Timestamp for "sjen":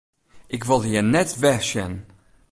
1.69-1.93